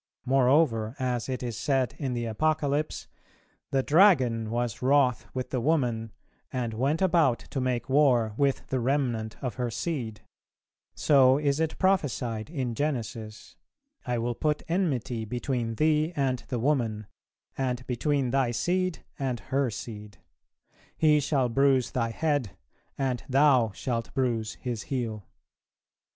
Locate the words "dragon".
3.83-4.49